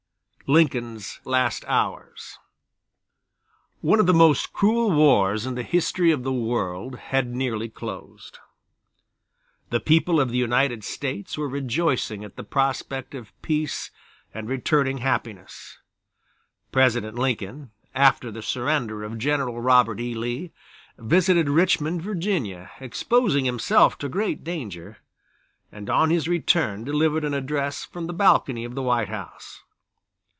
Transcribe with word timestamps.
Lincoln's 0.47 1.21
Last 1.23 1.63
Hours 1.65 2.37
One 3.79 4.01
of 4.01 4.05
the 4.05 4.13
most 4.13 4.51
cruel 4.51 4.91
wars 4.91 5.45
in 5.45 5.55
the 5.55 5.63
history 5.63 6.11
of 6.11 6.23
the 6.23 6.33
world 6.33 6.97
had 6.97 7.33
nearly 7.33 7.69
closed. 7.69 8.39
The 9.69 9.79
people 9.79 10.19
of 10.19 10.29
the 10.29 10.37
United 10.37 10.83
States 10.83 11.37
were 11.37 11.47
rejoicing 11.47 12.25
at 12.25 12.35
the 12.35 12.43
prospect 12.43 13.15
of 13.15 13.31
peace 13.41 13.91
and 14.33 14.49
returning 14.49 14.97
happiness. 14.97 15.77
President 16.73 17.15
Lincoln, 17.17 17.71
after 17.95 18.29
the 18.29 18.43
surrender 18.43 19.05
of 19.05 19.17
General 19.17 19.61
Robert 19.61 20.01
E. 20.01 20.13
Lee, 20.13 20.51
visited 20.97 21.47
Richmond, 21.47 22.01
Virginia, 22.01 22.71
exposing 22.81 23.45
himself 23.45 23.97
to 23.99 24.09
great 24.09 24.43
danger, 24.43 24.97
and 25.71 25.89
on 25.89 26.09
his 26.09 26.27
return 26.27 26.83
delivered 26.83 27.23
an 27.23 27.33
address 27.33 27.85
from 27.85 28.07
the 28.07 28.13
balcony 28.13 28.65
of 28.65 28.75
the 28.75 28.83
White 28.83 29.07
House. 29.07 29.61